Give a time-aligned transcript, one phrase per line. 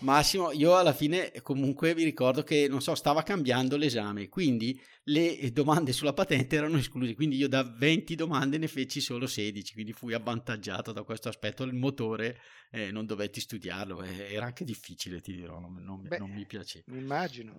[0.00, 5.50] Massimo, io alla fine comunque vi ricordo che, non so, stava cambiando l'esame, quindi le
[5.52, 9.92] domande sulla patente erano escluse, quindi io da 20 domande ne feci solo 16, quindi
[9.92, 15.20] fui avvantaggiato da questo aspetto, il motore eh, non dovetti studiarlo, eh, era anche difficile,
[15.20, 16.96] ti dirò, non, non, Beh, non mi piaceva.
[16.96, 17.56] Immagino.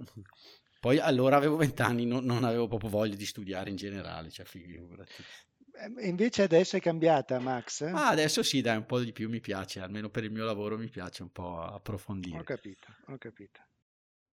[0.79, 4.45] Poi allora avevo 20 anni, non, non avevo proprio voglia di studiare in generale, cioè
[4.45, 5.11] figurati.
[5.97, 7.81] E invece adesso è cambiata, Max?
[7.81, 10.77] Ah, adesso sì, dai, un po' di più mi piace, almeno per il mio lavoro
[10.77, 12.37] mi piace un po' approfondire.
[12.37, 13.59] Ho capito, ho capito.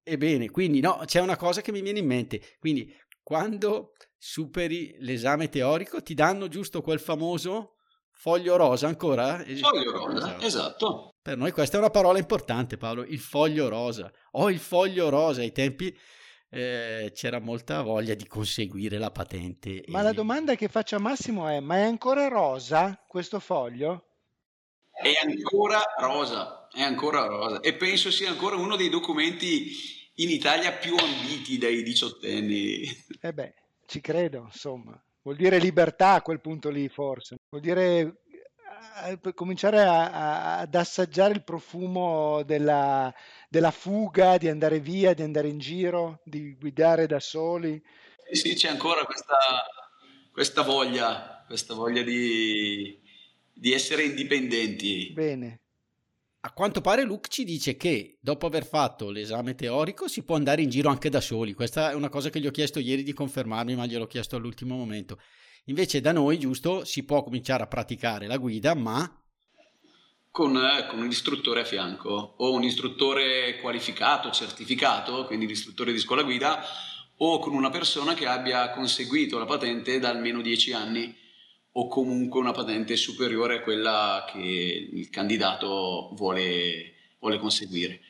[0.02, 5.49] Ebbene, quindi no, c'è una cosa che mi viene in mente, quindi quando superi l'esame
[5.49, 7.76] teorico ti danno giusto quel famoso
[8.10, 9.38] foglio rosa ancora?
[9.38, 11.15] Foglio rosa, esatto.
[11.21, 14.10] Per noi questa è una parola importante Paolo, il foglio rosa.
[14.32, 15.96] Ho il foglio rosa, ai tempi
[16.51, 19.85] eh, c'era molta voglia di conseguire la patente.
[19.88, 20.02] Ma e...
[20.02, 24.04] la domanda che faccio a Massimo è, ma è ancora rosa questo foglio?
[24.91, 29.71] È ancora rosa, è ancora rosa e penso sia ancora uno dei documenti
[30.15, 32.82] in Italia più ambiti dai diciottenni.
[33.21, 33.54] Eh beh,
[33.87, 35.01] ci credo, insomma.
[35.23, 37.37] Vuol dire libertà a quel punto lì, forse.
[37.49, 38.23] Vuol dire
[39.07, 43.12] eh, cominciare a, a, ad assaggiare il profumo della,
[43.48, 47.82] della, fuga, di andare via, di andare in giro, di guidare da soli.
[48.30, 49.37] Sì, sì c'è ancora questa,
[50.32, 53.01] questa voglia, questa voglia di,
[53.52, 55.10] di essere indipendenti.
[55.13, 55.60] Bene.
[56.40, 60.63] A quanto pare Luke ci dice che dopo aver fatto l'esame teorico si può andare
[60.63, 61.52] in giro anche da soli.
[61.52, 64.76] Questa è una cosa che gli ho chiesto ieri di confermarmi, ma gliel'ho chiesto all'ultimo
[64.76, 65.19] momento.
[65.69, 69.22] Invece da noi, giusto, si può cominciare a praticare la guida, ma...
[70.31, 75.98] Con, eh, con, un istruttore a fianco, o un istruttore qualificato, certificato, quindi l'istruttore di
[75.98, 76.62] scuola guida,
[77.19, 81.15] o con una persona che abbia conseguito la patente da almeno 10 anni,
[81.72, 84.38] o comunque una patente superiore a quella che
[84.91, 88.00] il candidato vuole, vuole conseguire.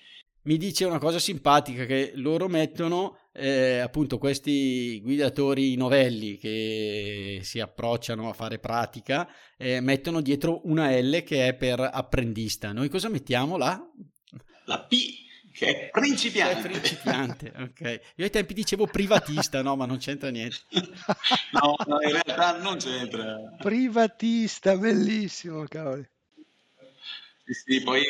[0.42, 7.60] Mi dice una cosa simpatica che loro mettono eh, appunto questi guidatori novelli che si
[7.60, 13.08] approcciano a fare pratica eh, mettono dietro una L che è per apprendista noi cosa
[13.08, 13.80] mettiamo là?
[14.64, 15.26] la P
[15.58, 16.68] che è principiante.
[16.68, 18.00] Che è principiante, ok.
[18.14, 20.58] Io ai tempi dicevo privatista, no, ma non c'entra niente.
[21.50, 23.56] no, no, in realtà non c'entra.
[23.58, 26.06] Privatista, bellissimo, cavolo.
[27.48, 28.02] Sì, sì, poi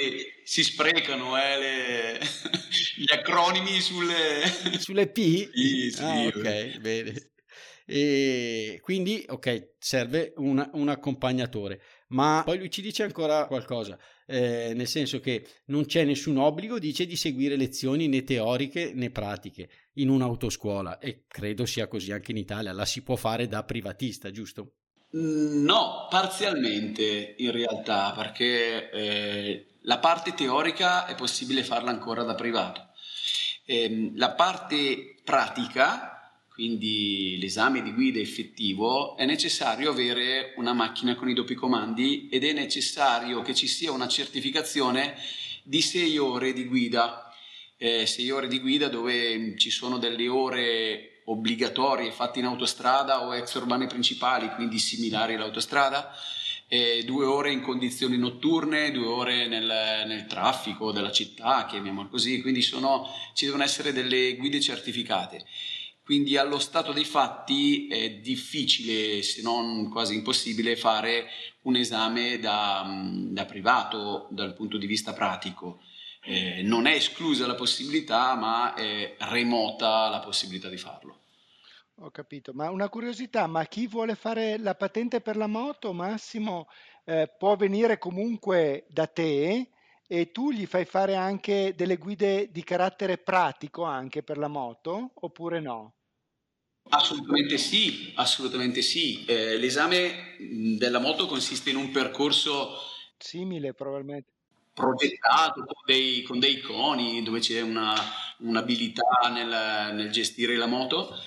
[0.43, 2.19] si sprecano eh, le...
[2.97, 4.43] gli acronimi sulle...
[4.81, 5.51] Sulle P?
[5.55, 7.31] Sì, sì, ah, ok, bene.
[7.87, 11.81] E quindi, ok, serve una, un accompagnatore.
[12.09, 13.97] Ma poi lui ci dice ancora qualcosa,
[14.27, 19.11] eh, nel senso che non c'è nessun obbligo, dice, di seguire lezioni né teoriche né
[19.11, 23.63] pratiche in un'autoscuola e credo sia così anche in Italia, la si può fare da
[23.63, 24.73] privatista, giusto?
[25.11, 32.89] No, parzialmente in realtà, perché eh, la parte teorica è possibile farla ancora da privato.
[33.65, 41.31] Eh, la parte pratica, quindi l'esame di guida effettivo, è necessario avere una macchina con
[41.31, 45.17] i doppi comandi ed è necessario che ci sia una certificazione
[45.63, 47.33] di 6 ore di guida.
[47.79, 53.35] 6 eh, ore di guida dove ci sono delle ore obbligatorie fatte in autostrada o
[53.35, 56.13] ex urbane principali, quindi similari all'autostrada,
[57.05, 62.61] due ore in condizioni notturne, due ore nel, nel traffico della città, chiamiamolo così, quindi
[62.61, 65.47] sono, ci devono essere delle guide certificate.
[66.03, 71.27] Quindi allo stato dei fatti è difficile, se non quasi impossibile, fare
[71.63, 72.87] un esame da,
[73.29, 75.83] da privato dal punto di vista pratico.
[76.23, 81.23] Eh, non è esclusa la possibilità, ma è remota la possibilità di farlo.
[82.01, 86.69] Ho capito, ma una curiosità, ma chi vuole fare la patente per la moto, Massimo,
[87.05, 89.71] eh, può venire comunque da te
[90.07, 95.11] e tu gli fai fare anche delle guide di carattere pratico anche per la moto,
[95.15, 95.95] oppure no?
[96.91, 99.25] Assolutamente sì, assolutamente sì.
[99.25, 100.37] Eh, l'esame
[100.79, 102.77] della moto consiste in un percorso
[103.19, 104.38] simile probabilmente
[104.79, 107.95] progettato con dei, con dei coni dove c'è una,
[108.39, 111.19] un'abilità nel, nel gestire la moto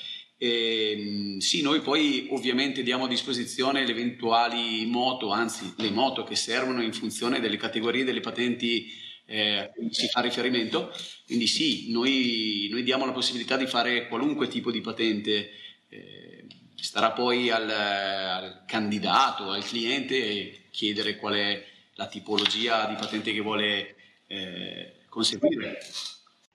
[0.44, 6.24] e, ehm, sì, noi poi ovviamente diamo a disposizione le eventuali moto, anzi le moto
[6.24, 8.92] che servono in funzione delle categorie delle patenti
[9.28, 10.92] eh, si fa riferimento.
[11.28, 15.52] Quindi sì, noi, noi, diamo la possibilità di fare qualunque tipo di patente,
[15.90, 16.46] eh,
[16.76, 21.66] starà poi al, al, candidato, al cliente chiedere qual è
[21.96, 23.96] la tipologia di patente che vuole
[24.28, 25.80] eh, conseguire.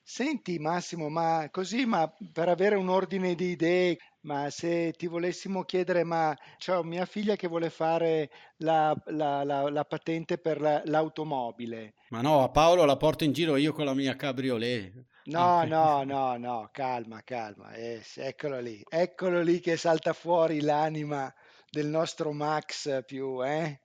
[0.09, 5.65] Senti Massimo, ma così, ma per avere un ordine di idee, ma se ti volessimo
[5.65, 6.35] chiedere, ma
[6.65, 11.95] c'ho mia figlia che vuole fare la, la- la- la patente per la- l'automobile.
[12.11, 15.05] Ma no, a Paolo la porto in giro io con la mia cabriolet.
[15.25, 17.73] No, no, no, no, calma, calma.
[17.75, 21.33] eh, eccolo lì, eccolo lì che salta fuori l'anima
[21.69, 23.81] del nostro Max più, eh?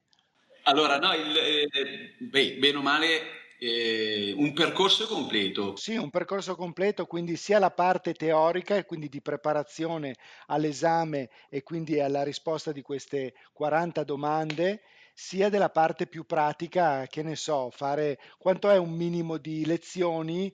[0.63, 3.21] Allora, no, il, eh, beh, bene o male,
[3.57, 5.75] eh, un percorso completo.
[5.75, 10.15] Sì, un percorso completo, quindi sia la parte teorica, e quindi di preparazione
[10.47, 14.81] all'esame e quindi alla risposta di queste 40 domande,
[15.13, 20.51] sia della parte più pratica, che ne so, fare quanto è un minimo di lezioni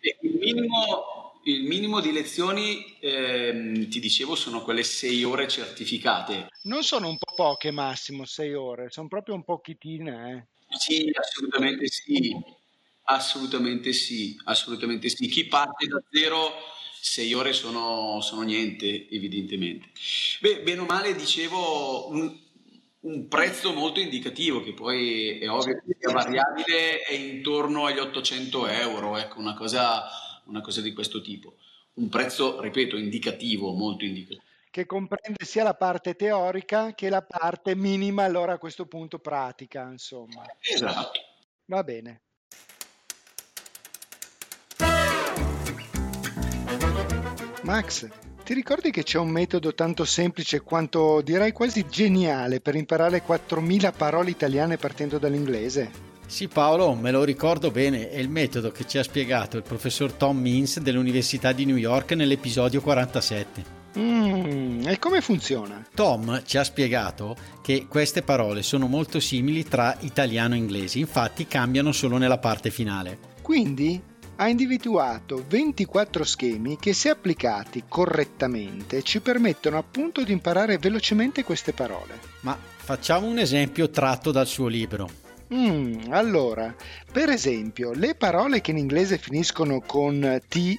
[0.00, 6.48] Il minimo, il minimo di lezioni, ehm, ti dicevo, sono quelle sei ore certificate.
[6.62, 10.76] Non sono un po' poche, Massimo, sei ore, sono proprio un pochitine, eh.
[10.76, 12.36] Sì, assolutamente sì,
[13.04, 15.28] assolutamente sì, assolutamente sì.
[15.28, 16.52] Chi parte da zero,
[17.00, 19.90] sei ore sono, sono niente, evidentemente.
[20.40, 22.36] Beh, bene o male, dicevo, un,
[23.02, 28.66] un prezzo molto indicativo, che poi è ovvio che sia variabile, è intorno agli 800
[28.66, 30.04] euro, ecco, una cosa,
[30.46, 31.56] una cosa di questo tipo.
[31.94, 34.42] Un prezzo, ripeto, indicativo, molto indicativo.
[34.76, 39.88] che comprende sia la parte teorica che la parte minima, allora a questo punto pratica,
[39.90, 40.44] insomma.
[40.60, 41.18] Esatto.
[41.64, 42.20] Va bene.
[47.62, 48.06] Max,
[48.44, 53.96] ti ricordi che c'è un metodo tanto semplice quanto direi quasi geniale per imparare 4.000
[53.96, 56.05] parole italiane partendo dall'inglese?
[56.26, 60.12] Sì Paolo, me lo ricordo bene, è il metodo che ci ha spiegato il professor
[60.12, 63.74] Tom Means dell'Università di New York nell'episodio 47.
[63.98, 65.86] Mm, e come funziona?
[65.94, 71.46] Tom ci ha spiegato che queste parole sono molto simili tra italiano e inglese, infatti
[71.46, 73.18] cambiano solo nella parte finale.
[73.40, 74.02] Quindi
[74.38, 81.72] ha individuato 24 schemi che se applicati correttamente ci permettono appunto di imparare velocemente queste
[81.72, 82.18] parole.
[82.40, 85.24] Ma facciamo un esempio tratto dal suo libro.
[85.54, 86.74] Mm, allora,
[87.12, 90.78] per esempio, le parole che in inglese finiscono con TY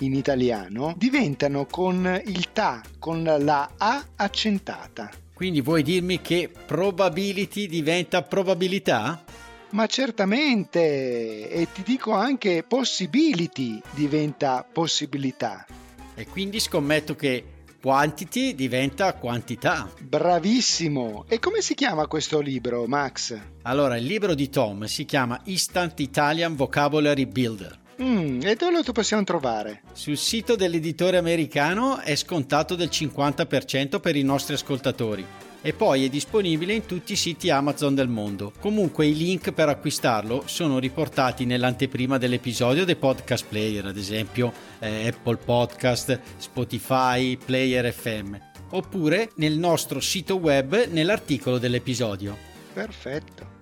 [0.00, 5.10] in italiano diventano con il ta, con la A accentata.
[5.34, 9.24] Quindi vuoi dirmi che probability diventa probabilità?
[9.70, 15.66] Ma certamente, e ti dico anche possibility diventa possibilità.
[16.14, 17.44] E quindi scommetto che
[17.80, 19.90] quantity diventa quantità.
[20.00, 21.24] Bravissimo!
[21.28, 23.38] E come si chiama questo libro, Max?
[23.62, 27.78] Allora, il libro di Tom si chiama Instant Italian Vocabulary Builder.
[28.02, 29.82] Mm, e dove lo possiamo trovare?
[29.92, 35.26] Sul sito dell'editore americano è scontato del 50% per i nostri ascoltatori
[35.62, 38.52] e poi è disponibile in tutti i siti Amazon del mondo.
[38.58, 45.08] Comunque i link per acquistarlo sono riportati nell'anteprima dell'episodio dei podcast player, ad esempio eh,
[45.08, 48.36] Apple Podcast, Spotify, Player FM,
[48.70, 52.36] oppure nel nostro sito web nell'articolo dell'episodio.
[52.72, 53.59] Perfetto.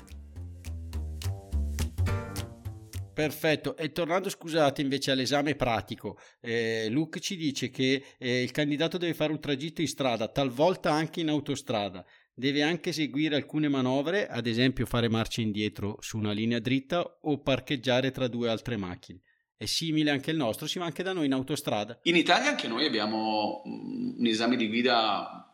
[3.19, 8.97] Perfetto, e tornando scusate invece all'esame pratico, eh, Luke ci dice che eh, il candidato
[8.97, 14.29] deve fare un tragitto in strada, talvolta anche in autostrada, deve anche seguire alcune manovre,
[14.29, 19.21] ad esempio fare marcia indietro su una linea dritta o parcheggiare tra due altre macchine.
[19.57, 21.99] È simile anche il nostro, si va anche da noi in autostrada.
[22.05, 25.53] In Italia anche noi abbiamo mm, un esame di guida,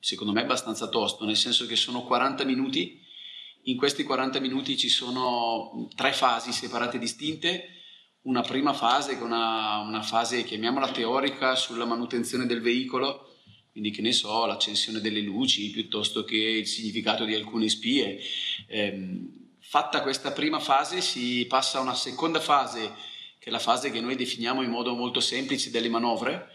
[0.00, 2.98] secondo me, abbastanza tosto, nel senso che sono 40 minuti
[3.64, 7.68] in questi 40 minuti ci sono tre fasi separate e distinte.
[8.22, 13.36] Una prima fase che è una, una fase, chiamiamola teorica, sulla manutenzione del veicolo,
[13.72, 18.18] quindi che ne so, l'accensione delle luci piuttosto che il significato di alcune spie.
[18.66, 19.08] Eh,
[19.60, 22.92] fatta questa prima fase si passa a una seconda fase,
[23.38, 26.48] che è la fase che noi definiamo in modo molto semplice delle manovre,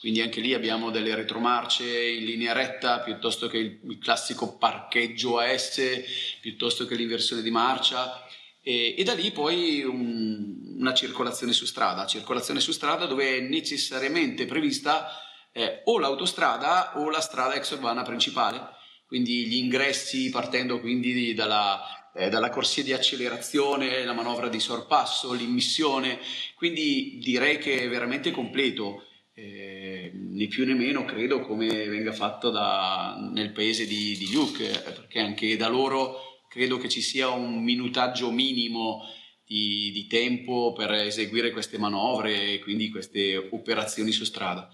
[0.00, 5.56] quindi anche lì abbiamo delle retromarce in linea retta piuttosto che il, classico parcheggio a
[5.56, 8.26] S, piuttosto che l'inversione di marcia.
[8.62, 13.40] E, e da lì poi un, una circolazione su strada, circolazione su strada dove è
[13.40, 15.20] necessariamente prevista
[15.52, 18.68] eh, o l'autostrada o la strada exurbana principale,
[19.06, 25.34] quindi gli ingressi partendo quindi dalla, eh, dalla corsia di accelerazione, la manovra di sorpasso,
[25.34, 26.18] l'immissione,
[26.54, 29.04] quindi direi che è veramente completo
[29.40, 34.68] eh, né più né meno credo come venga fatto da, nel paese di, di Luke,
[34.68, 39.02] perché anche da loro credo che ci sia un minutaggio minimo
[39.46, 44.68] di, di tempo per eseguire queste manovre e quindi queste operazioni su strada.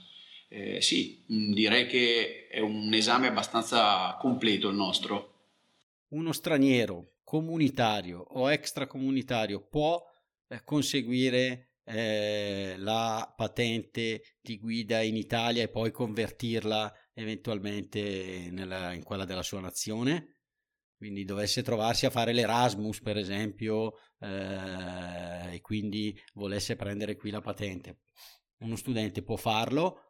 [0.48, 5.34] Eh, sì, direi che è un esame abbastanza completo il nostro.
[6.08, 10.02] Uno straniero comunitario o extracomunitario può
[10.48, 19.04] eh, conseguire eh, la patente di guida in Italia e poi convertirla eventualmente nella, in
[19.04, 20.34] quella della sua nazione?
[20.96, 27.42] Quindi dovesse trovarsi a fare l'Erasmus, per esempio, eh, e quindi volesse prendere qui la
[27.42, 27.98] patente.
[28.60, 30.00] Uno studente può farlo?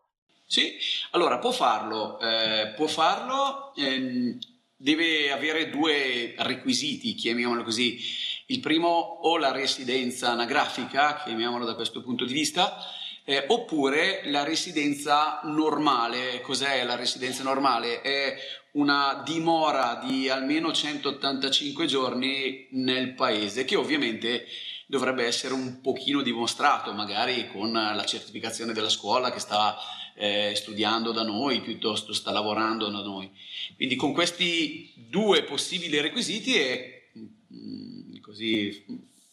[0.46, 0.76] Sì,
[1.10, 4.38] allora può farlo, eh, può farlo, ehm,
[4.76, 7.98] deve avere due requisiti, chiamiamolo così.
[8.46, 12.78] Il primo o la residenza anagrafica, chiamiamolo da questo punto di vista,
[13.24, 16.40] eh, oppure la residenza normale.
[16.42, 18.02] Cos'è la residenza normale?
[18.02, 18.36] È
[18.72, 24.46] una dimora di almeno 185 giorni nel paese, che ovviamente
[24.86, 29.76] dovrebbe essere un pochino dimostrato, magari con la certificazione della scuola che sta
[30.14, 33.28] eh, studiando da noi, piuttosto sta lavorando da noi.
[33.74, 37.85] Quindi con questi due possibili requisiti è mm,
[38.36, 38.84] così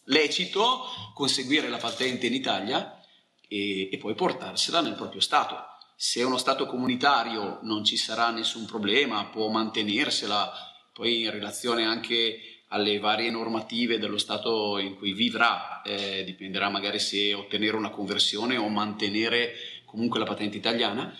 [0.04, 2.98] lecito conseguire la patente in Italia
[3.46, 5.56] e, e poi portarsela nel proprio Stato.
[5.94, 10.50] Se uno Stato comunitario non ci sarà nessun problema, può mantenersela,
[10.92, 16.98] poi in relazione anche alle varie normative dello Stato in cui vivrà, eh, dipenderà magari
[16.98, 19.52] se ottenere una conversione o mantenere
[19.84, 21.14] comunque la patente italiana,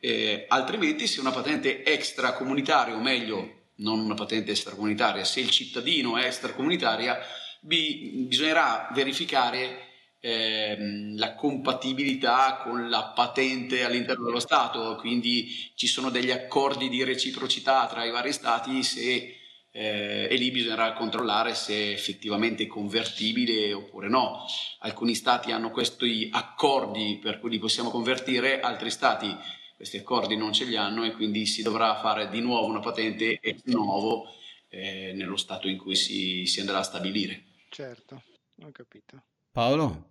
[0.00, 6.16] eh, altrimenti se una patente extracomunitaria, o meglio non una patente extracomunitaria, se il cittadino
[6.16, 7.18] è extracomunitaria,
[7.60, 9.86] bi- bisognerà verificare
[10.20, 17.04] ehm, la compatibilità con la patente all'interno dello Stato, quindi ci sono degli accordi di
[17.04, 19.36] reciprocità tra i vari Stati se,
[19.70, 24.44] eh, e lì bisognerà controllare se è effettivamente convertibile oppure no.
[24.80, 29.36] Alcuni Stati hanno questi accordi per cui li possiamo convertire, altri Stati
[29.78, 33.38] questi accordi non ce li hanno e quindi si dovrà fare di nuovo una patente
[33.40, 34.24] ex novo
[34.70, 37.44] eh, nello Stato in cui si, si andrà a stabilire.
[37.68, 38.24] Certo,
[38.60, 39.22] ho capito.
[39.52, 40.10] Paolo,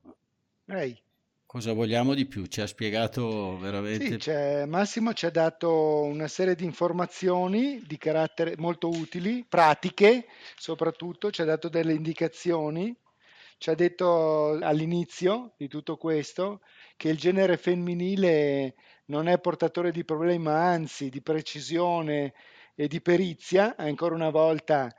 [0.68, 0.98] Ehi.
[1.46, 2.46] cosa vogliamo di più?
[2.46, 4.22] Ci ha spiegato veramente...
[4.22, 11.30] Sì, Massimo ci ha dato una serie di informazioni di carattere molto utili, pratiche soprattutto,
[11.30, 12.96] ci ha dato delle indicazioni,
[13.58, 16.62] ci ha detto all'inizio di tutto questo
[16.96, 22.34] che il genere femminile non è portatore di problemi, ma anzi di precisione
[22.76, 24.94] e di perizia, ancora una volta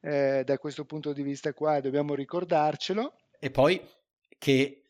[0.00, 3.80] eh, da questo punto di vista qua dobbiamo ricordarcelo e poi
[4.38, 4.84] che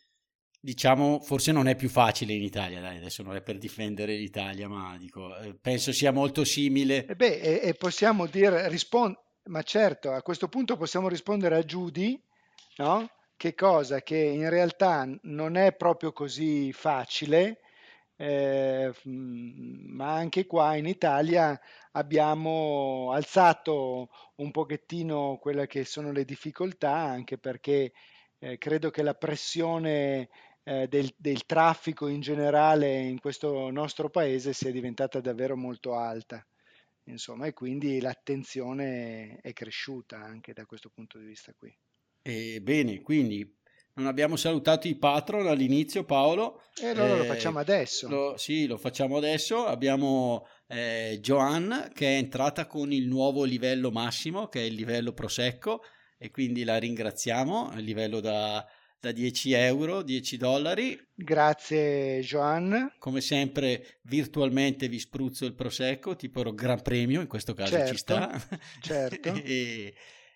[0.61, 4.69] diciamo forse non è più facile in Italia, dai, adesso non è per difendere l'Italia,
[4.69, 7.07] ma dico, eh, penso sia molto simile.
[7.07, 11.63] E beh, e, e possiamo dire, rispond- ma certo, a questo punto possiamo rispondere a
[11.63, 12.23] Judy,
[12.77, 13.11] no?
[13.37, 14.03] Che cosa?
[14.03, 17.61] Che in realtà non è proprio così facile,
[18.17, 21.59] eh, ma anche qua in Italia
[21.93, 27.93] abbiamo alzato un pochettino quelle che sono le difficoltà, anche perché
[28.39, 30.29] eh, credo che la pressione
[30.63, 36.45] eh, del, del, traffico in generale in questo nostro paese sia diventata davvero molto alta.
[37.07, 41.75] Insomma, e quindi l'attenzione è cresciuta anche da questo punto di vista qui.
[42.23, 43.61] E bene, quindi
[43.95, 46.63] non abbiamo salutato i patron all'inizio, Paolo.
[46.81, 48.09] E allora eh, lo facciamo adesso.
[48.09, 49.67] Lo, sì, lo facciamo adesso.
[49.67, 55.13] Abbiamo eh, Joanne che è entrata con il nuovo livello massimo, che è il livello
[55.13, 55.83] prosecco,
[56.17, 58.67] e quindi la ringraziamo a livello da,
[58.99, 60.99] da 10 euro, 10 dollari.
[61.13, 62.95] Grazie Joan.
[62.99, 67.99] Come sempre virtualmente vi spruzzo il prosecco, tipo gran premio, in questo caso certo, ci
[67.99, 68.49] sta.
[68.81, 69.35] Certo.
[69.45, 69.93] e,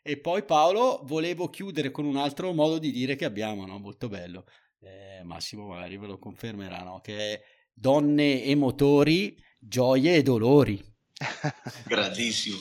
[0.07, 3.79] e, poi Paolo, volevo chiudere con un altro modo di dire che abbiamo, no?
[3.79, 4.45] molto bello.
[4.81, 7.01] Eh, Massimo magari ve lo confermerà, no?
[7.01, 10.83] che è donne e motori, gioie e dolori.
[11.87, 12.57] Grandissimo.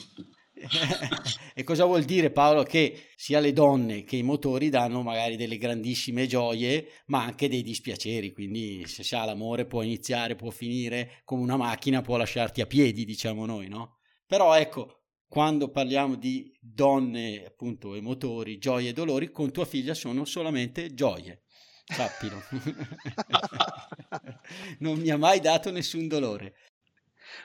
[1.54, 2.62] e cosa vuol dire Paolo?
[2.62, 7.62] Che sia le donne che i motori danno magari delle grandissime gioie, ma anche dei
[7.62, 8.32] dispiaceri.
[8.32, 12.66] Quindi se si ha l'amore può iniziare, può finire, come una macchina può lasciarti a
[12.66, 13.98] piedi, diciamo noi, no?
[14.26, 19.94] Però ecco, quando parliamo di donne, appunto, e motori, gioie e dolori, con tua figlia
[19.94, 21.42] sono solamente gioie.
[21.84, 22.42] Sappilo.
[24.80, 26.54] non mi ha mai dato nessun dolore.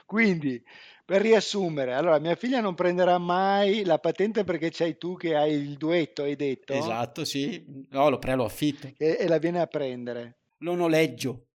[0.06, 0.64] Quindi
[1.06, 5.54] per riassumere, allora mia figlia non prenderà mai la patente perché c'hai tu che hai
[5.54, 6.74] il duetto, hai detto?
[6.74, 7.64] Esatto, sì.
[7.90, 8.88] No, lo pre lo affitto.
[8.98, 10.40] E, e la viene a prendere.
[10.60, 11.48] Lo noleggio.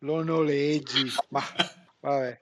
[0.00, 1.42] Lo noleggi, ma
[2.00, 2.40] vabbè.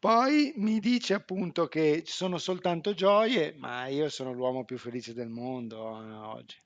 [0.00, 5.12] Poi mi dice appunto che ci sono soltanto gioie, ma io sono l'uomo più felice
[5.12, 6.56] del mondo eh, oggi.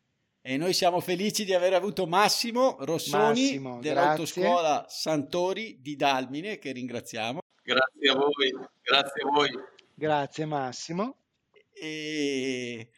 [0.40, 6.70] E noi siamo felici di aver avuto Massimo Rossoni Massimo, dell'autoscuola Santori di Dalmine, che
[6.70, 7.40] ringraziamo.
[7.60, 8.50] Grazie a voi,
[8.80, 9.50] grazie a voi.
[9.92, 11.16] Grazie Massimo.
[11.72, 12.88] E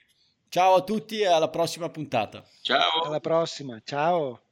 [0.50, 2.44] ciao a tutti e alla prossima puntata.
[2.60, 3.04] Ciao.
[3.04, 4.45] Alla prossima, ciao.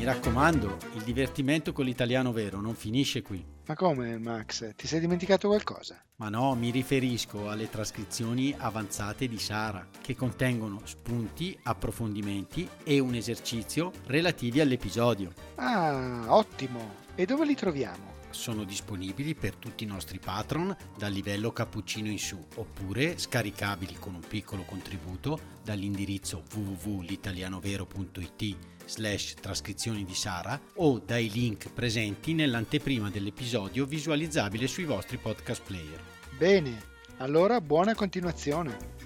[0.00, 3.44] Mi raccomando, il divertimento con l'italiano vero non finisce qui.
[3.66, 4.74] Ma come Max?
[4.74, 6.02] Ti sei dimenticato qualcosa?
[6.16, 13.14] Ma no, mi riferisco alle trascrizioni avanzate di Sara, che contengono spunti, approfondimenti e un
[13.14, 15.34] esercizio relativi all'episodio.
[15.56, 16.94] Ah, ottimo.
[17.14, 18.14] E dove li troviamo?
[18.30, 24.14] Sono disponibili per tutti i nostri patron dal livello cappuccino in su, oppure scaricabili con
[24.14, 33.86] un piccolo contributo dall'indirizzo www.litalianovero.it slash trascrizioni di Sara o dai link presenti nell'anteprima dell'episodio
[33.86, 36.00] visualizzabile sui vostri podcast player.
[36.36, 36.82] Bene,
[37.18, 38.98] allora buona continuazione.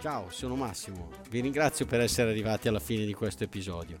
[0.00, 1.10] Ciao, sono Massimo.
[1.28, 4.00] Vi ringrazio per essere arrivati alla fine di questo episodio.